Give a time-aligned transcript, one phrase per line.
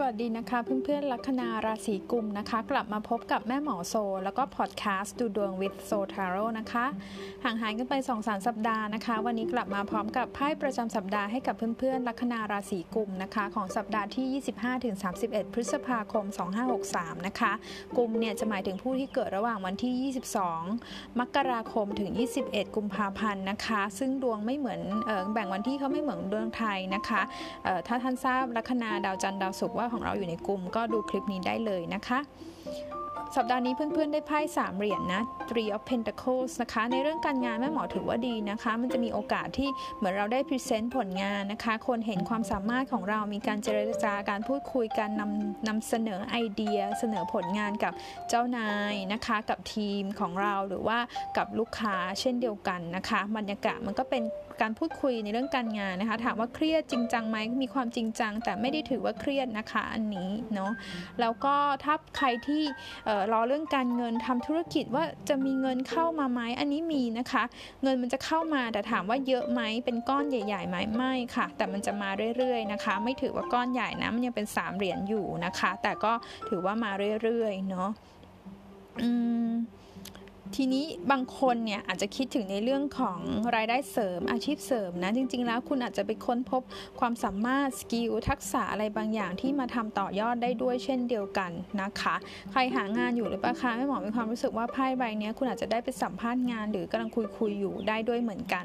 [0.00, 6.86] สวัสดีนะคะเพื่อนๆลัคนาราศีกุมนะคะ กลับมาพบกับแม่หมอโซ แล้วก็พอดแคสต์ดูดวง with s o t a r o นะคะ
[7.44, 14.42] ห่างหายกันไป2อสสัปดาห์นะคะ วันนี้กลับมาพร้อมกับไพ่ประจำสัปดาห์ให้กับเพื่อนๆลัคนาราศีกุมนะคะ ของสัปดาห์ที่
[14.92, 16.24] 25-31 พฤษภาคม
[16.76, 17.52] 2563 นะคะ
[17.96, 20.12] กุมเนี่ยจะหมายถึงผู้ที่เกิดระหว่างวันที่
[20.54, 22.10] 22 มกราคมถึง
[22.44, 27.20] 21 กุมภาพันธ์นะคะ ซึ่งดวงไม่เหมือนออแบ่งวันที่เขาไม่เหมือนดวงไทยนะคะ
[27.86, 32.18] ถ้าท่านทราบลัคนาดาวจันทร์ดาวศุกร์ว่าของเราอยู่ในกลุ่ม ก็ดูคลิปนี้ได้เลยนะคะ
[33.36, 47.92] สัปดาห์นี้เพื่อนๆได้ไพ่สามเหรียญนนะ Three of Pentacles นะคะ ในเรื่องการงานแม่หมอถือว่าดีนะคะ มันจะมีโอกาสที่เหมือนเราได้พรีเซนต์ผลงานนะคะ คนเห็นความสามารถของเรามีการเจรจาการพูดคุยการนำนำเสนอไอเดีย เสนอผลงานกับ
[48.28, 50.98] เจ้านายนะคะ กับทีมของเราหรือว่า
[51.36, 54.24] กับลูกค้าเช่นเดียวกันนะคะบรรยากาศมันก็เป็น
[54.60, 60.72] การพูดคุยในเรื่องการงานนะคะ ถามว่าเครียดจริงจังไหมมีความจริงจัง แต่ไม่ได้ถือว่าเครียดนะคะอันนี้เนาะ
[61.20, 62.62] แล้วก็ถ้าใครที่
[63.32, 67.44] รอเรื่องการเงินทำธุรกิจว่าจะมีเงินเข้ามาไหมอันนี้มีนะคะ
[67.82, 76.12] เงินมันจะเข้ามาแต่ถามว่าเยอะไหมเป็นก้อนใหญ่ๆไหมไม่ค่ะ แต่มันจะมาเรื่อยๆนะคะ ไม่ถือว่าก้อนใหญ่นะมันยังเป็นสามเหรียญอยู่นะคะ แต่ก็
[76.48, 76.90] ถือว่ามา
[77.22, 77.90] เรื่อยๆเนาะ
[79.02, 79.10] อื
[79.46, 79.48] ม
[80.56, 83.18] ทีนี้บางคนเนี่ยอาจจะคิดถึงในเรื่องของ
[83.56, 86.62] รายได้เสริมอาชีพเสริมนะจริง ๆ แล้วคุณอาจจะไปค้นพบ
[87.00, 91.50] ความสามารถสกิลทักษะอะไรบางอย่างที่มาทำต่อยอดได้ด้วยเช่นเดียวกัน
[91.82, 92.14] นะคะ
[92.50, 98.64] ใครหางานอยู่หรือเปล่าคะไม่หมอมีความรู้สึกว่าไพ่ใบนี้คุณอาจจะได้ไปสัมภาษณ์งาน หรือกำลังคุยคุยอยู่ได้ด้วยเหมือนกัน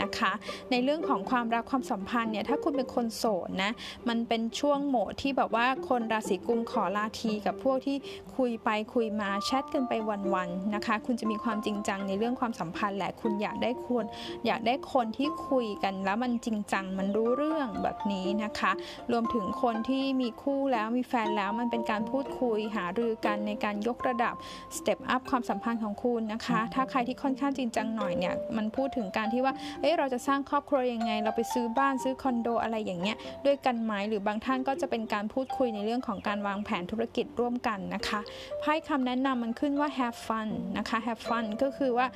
[0.00, 0.32] นะคะ
[0.70, 3.72] ในเรื่องของความรักความสัมพันธ์เนี่ยถ้าคุณเป็นคนโสดนะ
[4.08, 7.96] มันเป็นช่วงโหมดที่แบบว่าคนราศีกุมขอลาทีกับพวกที่
[8.36, 9.92] คุยไปคุยมาแชทกันไป
[10.34, 14.04] วันๆนะคะ คุณจะมีความจริงจังในเรื่องความสัมพันธ์แหละคุณอยากได้คน
[14.46, 18.72] อยากได้คนที่คุยกันแล้วมันจริงจังมันรู้เรื่องแบบนี้นะคะ
[19.12, 24.34] รวมถึงคนที่มีคู่แล้วมีแฟนแล้วมันเป็นการพูดคุยหารือกันในการยกระดับ
[24.76, 38.20] สเต็ปอัพความสัมพันธ์ของคุณนะคะ ถ้าใครที่ค่อนข้างจริงจังหน่อยเนี่ยมันพูดถึงการที่ว่าเอ้เราจะสร้างครอบครัวยังไง เราไปซื้อบ้านซื้อคอนโดอะไรอย่างเงี้ยด้วยกันไหมหรือบางท่านก็จะเป็นการพูดคุยในเรื่องของการวางแผนธุรกิจร่วมกันนะคะ
[38.60, 40.48] ไพ่คำแนะนำมันขึ้นว่า have fun
[40.78, 42.06] นะคะ have fun ก็คือว่า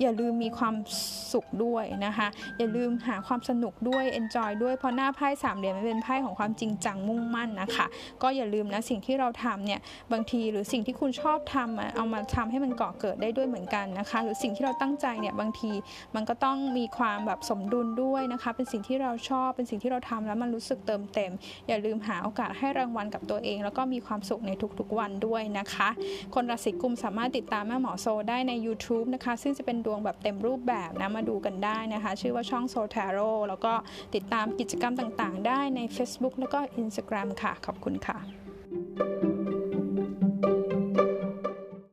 [0.00, 0.74] อย่าลืมมีความ
[1.32, 2.28] สุขด้วยนะคะ
[2.58, 7.86] อย่าลืมหาความสนุกด้วย enjoy ด้วย เพราะหน้าไพ่สามเหลี่ยมมันเป็นไพ่ของความจริงจังมุ่งมั่นนะคะ
[8.22, 9.80] ก็อย่าลืมนะสิ่งที่เราทำเนี่ย
[10.12, 15.72] บางทีหรือสิ่งที่คุณชอบทำเอามาทำให้มันก่อเกิดได้ด้วยเหมือนกันนะคะ หรือสิ่งที่เราตั้งใจเนี่ยบางที
[16.14, 21.32] มันก็ต้องมีความแบบสมดุลด้วยนะคะ เป็นสิ่งที่เราชอบเป็นสิ่งที่เราทำแล้วมันรู้สึกเติมเต็ม
[21.68, 25.88] อย่าลืมหาโอกาสให้รางวัลกับตัวเอง แล้วก็มีความสุขในทุกๆวันด้วยนะคะ
[26.34, 33.72] คนราศีกุมสามารถติดตามแม่หมอโซได้ใน YouTube นะคะ ซึ่งจะเป็นดวงแบบเต็มรูปแบบนะมาดูกันได้นะคะ ชื่อว่าช่องโซทาโร่แล้วก็
[34.14, 39.39] ติดตามกิจกรรมต่างๆ ได้ใน Facebook แล้วก็ Instagram ค่ะ ขอบคุณค่ะ